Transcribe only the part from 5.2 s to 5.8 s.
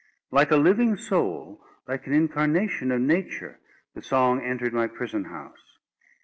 house.